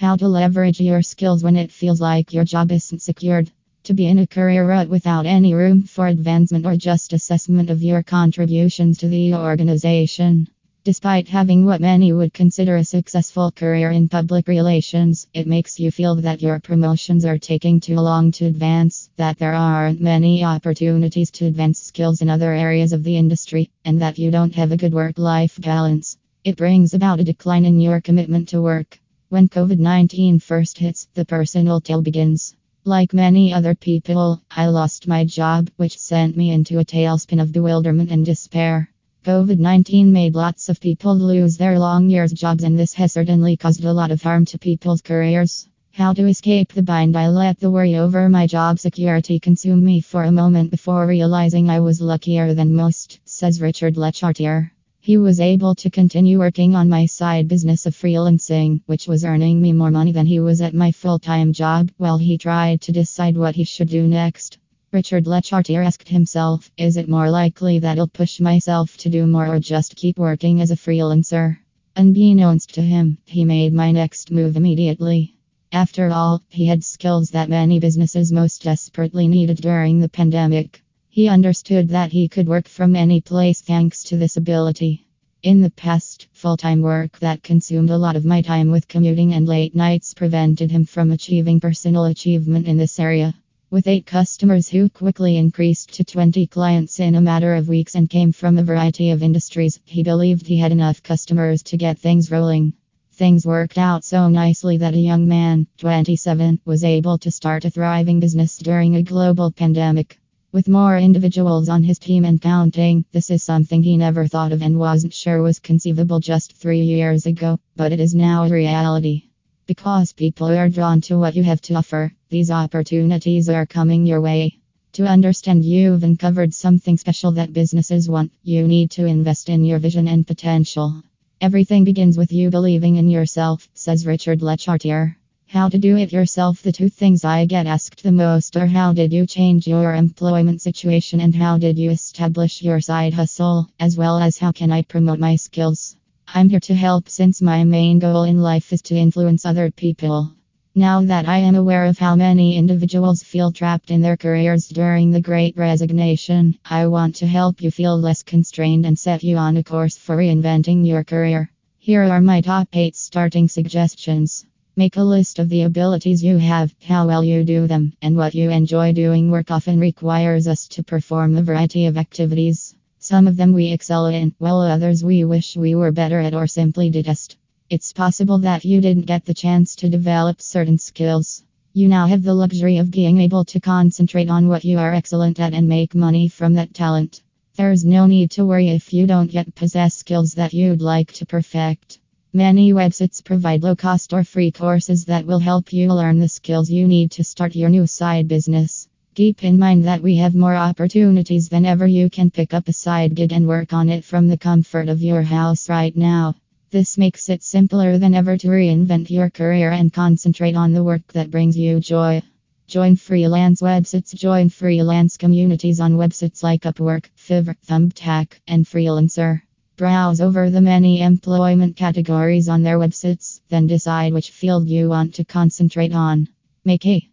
[0.00, 3.50] How to leverage your skills when it feels like your job isn't secured.
[3.84, 7.82] To be in a career rut without any room for advancement or just assessment of
[7.82, 10.48] your contributions to the organization.
[10.84, 15.90] Despite having what many would consider a successful career in public relations, it makes you
[15.90, 21.30] feel that your promotions are taking too long to advance, that there aren't many opportunities
[21.32, 24.78] to advance skills in other areas of the industry, and that you don't have a
[24.78, 26.16] good work life balance.
[26.42, 28.98] It brings about a decline in your commitment to work.
[29.30, 32.56] When COVID 19 first hits, the personal tale begins.
[32.84, 37.52] Like many other people, I lost my job, which sent me into a tailspin of
[37.52, 38.90] bewilderment and despair.
[39.24, 43.56] COVID 19 made lots of people lose their long years jobs, and this has certainly
[43.56, 45.68] caused a lot of harm to people's careers.
[45.92, 47.16] How to escape the bind?
[47.16, 51.70] I let the worry over my job security consume me for a moment before realizing
[51.70, 54.72] I was luckier than most, says Richard Lechartier.
[55.02, 59.58] He was able to continue working on my side business of freelancing, which was earning
[59.58, 62.92] me more money than he was at my full time job, while he tried to
[62.92, 64.58] decide what he should do next.
[64.92, 69.46] Richard Lechartier asked himself, is it more likely that I'll push myself to do more
[69.46, 71.56] or just keep working as a freelancer?
[71.96, 75.34] Unbeknownst to him, he made my next move immediately.
[75.72, 80.82] After all, he had skills that many businesses most desperately needed during the pandemic.
[81.12, 85.06] He understood that he could work from any place thanks to this ability.
[85.42, 89.34] In the past, full time work that consumed a lot of my time with commuting
[89.34, 93.34] and late nights prevented him from achieving personal achievement in this area.
[93.72, 98.08] With eight customers who quickly increased to 20 clients in a matter of weeks and
[98.08, 102.30] came from a variety of industries, he believed he had enough customers to get things
[102.30, 102.72] rolling.
[103.14, 107.70] Things worked out so nicely that a young man, 27, was able to start a
[107.70, 110.19] thriving business during a global pandemic.
[110.52, 114.62] With more individuals on his team and counting, this is something he never thought of
[114.62, 119.28] and wasn't sure was conceivable just three years ago, but it is now a reality.
[119.68, 124.20] Because people are drawn to what you have to offer, these opportunities are coming your
[124.20, 124.58] way.
[124.94, 129.78] To understand you've uncovered something special that businesses want, you need to invest in your
[129.78, 131.00] vision and potential.
[131.40, 135.14] Everything begins with you believing in yourself, says Richard Lechartier.
[135.52, 138.92] How to do it yourself The two things I get asked the most are how
[138.92, 143.96] did you change your employment situation and how did you establish your side hustle, as
[143.96, 145.96] well as how can I promote my skills.
[146.28, 150.30] I'm here to help since my main goal in life is to influence other people.
[150.76, 155.10] Now that I am aware of how many individuals feel trapped in their careers during
[155.10, 159.56] the great resignation, I want to help you feel less constrained and set you on
[159.56, 161.50] a course for reinventing your career.
[161.80, 164.46] Here are my top 8 starting suggestions.
[164.80, 168.34] Make a list of the abilities you have, how well you do them, and what
[168.34, 169.30] you enjoy doing.
[169.30, 172.74] Work often requires us to perform a variety of activities.
[172.98, 176.46] Some of them we excel in, while others we wish we were better at or
[176.46, 177.36] simply detest.
[177.68, 181.44] It's possible that you didn't get the chance to develop certain skills.
[181.74, 185.40] You now have the luxury of being able to concentrate on what you are excellent
[185.40, 187.20] at and make money from that talent.
[187.54, 191.26] There's no need to worry if you don't yet possess skills that you'd like to
[191.26, 191.98] perfect.
[192.32, 196.70] Many websites provide low cost or free courses that will help you learn the skills
[196.70, 198.86] you need to start your new side business.
[199.16, 201.88] Keep in mind that we have more opportunities than ever.
[201.88, 205.02] You can pick up a side gig and work on it from the comfort of
[205.02, 206.36] your house right now.
[206.70, 211.12] This makes it simpler than ever to reinvent your career and concentrate on the work
[211.14, 212.22] that brings you joy.
[212.68, 219.42] Join freelance websites, join freelance communities on websites like Upwork, Fiverr, Thumbtack, and Freelancer.
[219.80, 225.14] Browse over the many employment categories on their websites, then decide which field you want
[225.14, 226.28] to concentrate on.
[226.66, 227.10] Make a